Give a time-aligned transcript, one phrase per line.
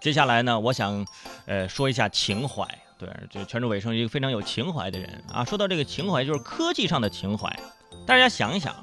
[0.00, 1.06] 接下来呢，我想，
[1.46, 2.66] 呃，说一下情怀。
[2.98, 5.44] 对，这全志伟是一个非常有情怀的人啊。
[5.44, 7.48] 说到这个情怀，就是科技上的情怀。
[8.06, 8.74] 大家想一想，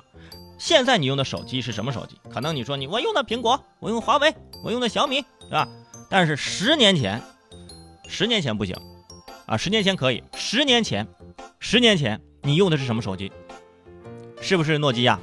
[0.57, 2.17] 现在你用的手机是什么手机？
[2.33, 4.33] 可能你说你我用的苹果，我用华为，
[4.63, 5.67] 我用的小米，对吧？
[6.09, 7.21] 但是十年前，
[8.07, 8.75] 十年前不行
[9.45, 11.05] 啊，十年前可以，十年前，
[11.59, 13.31] 十年前你用的是什么手机？
[14.41, 15.19] 是不是诺基亚？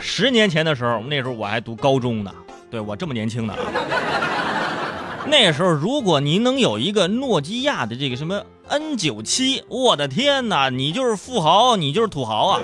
[0.00, 2.34] 十年前的时候，那时候我还读高中呢，
[2.70, 3.54] 对我这么年轻呢。
[5.28, 12.60] 那时候，如果您能有一个诺基亚的这个什么 N 九七，我的天哪，你就是富豪，你就是土豪啊！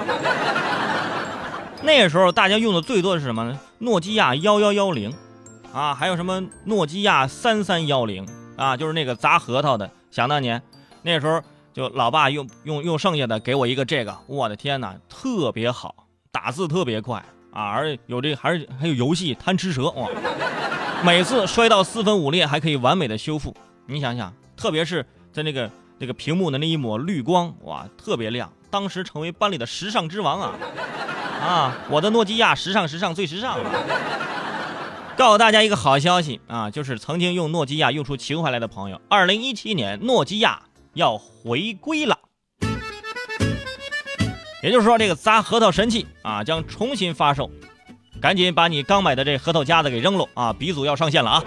[1.83, 3.59] 那时候大家用的最多的是什么呢？
[3.79, 5.15] 诺基亚幺幺幺零，
[5.73, 8.27] 啊，还有什么诺基亚三三幺零
[8.57, 9.89] 啊，就是那个砸核桃的。
[10.11, 10.61] 想当年，
[11.03, 11.41] 那时候
[11.73, 15.95] 就老爸用用用剩下的给我一个这个，我的天哪，特别好，
[16.33, 20.09] 打字特别快啊，而有这还是还有游戏贪吃蛇哇。
[21.04, 23.54] 每次摔到四分五裂还可以完美的修复，
[23.86, 30.54] 你想想，特别是在那个那个屏幕的那一抹绿光，哇，特别亮，当时成为班里的时尚之王啊！
[31.41, 33.58] 啊，我的诺基亚时尚时尚最时尚。
[35.16, 40.62] 告诉大家一个好消息啊，就是曾经用诺基亚用出情怀来的朋友，二零一七年诺基亚
[40.94, 42.19] 要回归了，
[44.62, 47.48] 也就是说这个砸核桃神器啊将重新发售。
[48.20, 50.52] 赶紧把你刚买的这核桃夹子给扔了啊！
[50.52, 51.44] 鼻祖要上线了啊！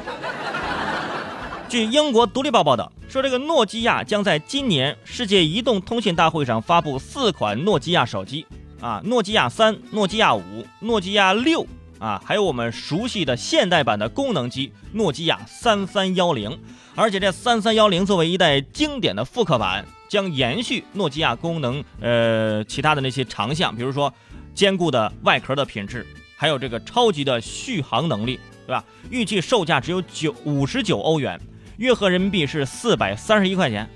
[1.67, 8.45] 据英国《独立报》报道说，这个诺基亚将在今年世界移动通信大会上发布四款诺基亚手机
[8.79, 11.65] 啊，诺基亚三、诺基亚五、诺基亚六
[11.99, 16.57] 啊，还有我们熟悉的现代版的功能机诺基亚三三幺零。
[16.95, 24.13] 而且这三三幺零作为一代经典的复刻版，将延续诺基亚功能呃其他的那些长项，比如说
[24.53, 26.05] 坚固的外壳的品质。
[26.41, 28.83] 还有这个超级的续航能力，对吧？
[29.11, 31.39] 预计售价只有九五十九欧元，
[31.77, 33.87] 约合人民币是四百三十一块钱，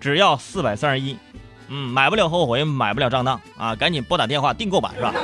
[0.00, 1.18] 只要四百三十一，
[1.68, 3.76] 嗯，买不了后悔，买不了上当啊！
[3.76, 5.14] 赶紧拨打电话订购版是吧？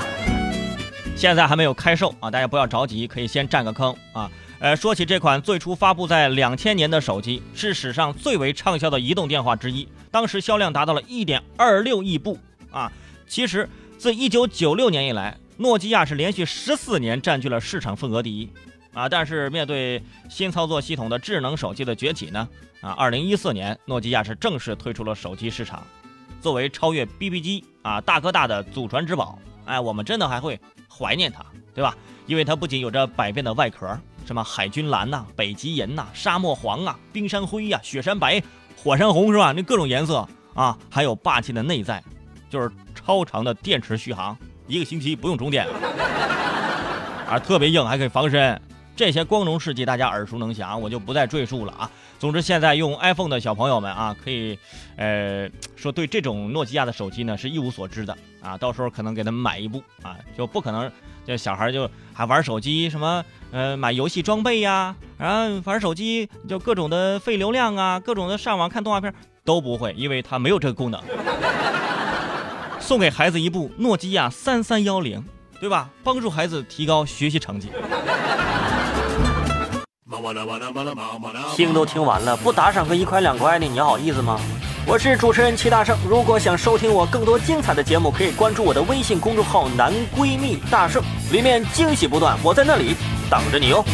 [1.16, 4.30] 现在还没有开售啊，大家不要着急，可以先占个坑啊。
[4.58, 12.38] 呃，说起这款最初发布在两千年的手机，是史上最为畅销的移动电话之一，当时销量达到了一点二六亿部
[12.70, 12.92] 啊。
[13.26, 13.66] 其实。
[14.00, 18.48] 自一九九六年以来，诺基亚是连续十四年占据了市场份额第一，
[18.94, 22.48] 啊，但是面对新操作系统的智能手机的崛起呢，
[22.80, 25.86] 啊，二零一四年，诺基亚是正式退出了手机市场。
[26.40, 31.44] 作为超越 BB 机啊大哥大的祖传之宝，哎，我们真的还会怀念它，
[31.74, 31.94] 对吧？
[32.24, 33.86] 因为它不仅有着百变的外壳，
[34.24, 38.42] 什么海军蓝呐、北极银呐、沙漠黄啊、冰山灰呀、雪山白、
[38.82, 39.52] 火山红是吧？
[39.52, 42.02] 那各种颜色啊，还有霸气的内在。
[42.48, 42.68] 就是
[43.10, 44.38] 超长的电池续航，
[44.68, 45.66] 一个星期不用充电，
[47.28, 48.60] 啊，特别硬，还可以防身，
[48.94, 51.90] 这些光荣事迹大家耳熟能详，我就不再赘述了啊。
[52.20, 54.56] 总之，现在用 iPhone 的小朋友们啊，可以，
[54.94, 60.88] 呃，说对这种诺基亚的手机呢是一无所知的啊，到时候可能给他们买一部啊，就不可能，
[61.26, 69.12] 这小孩就还玩手机什么，呃，买游戏装备呀，然后玩手机就各种的费流量啊，各种的上网看动画片
[69.44, 71.02] 都不会，因为它没有这个功能。
[72.90, 75.24] 送给孩子一部诺基亚三三幺零，
[75.60, 75.88] 对吧？
[76.02, 77.70] 帮助孩子提高学习成绩。
[81.54, 84.40] 听都听完了，不打赏个一块两块的，你好意思吗？
[84.88, 91.00] 我是主持人齐大圣，如果想收听我更多精彩的节目，可以关注我的微信公众号“男闺蜜大圣”，
[91.30, 92.96] 里面惊喜不断，我在那里
[93.30, 93.84] 等着你哦。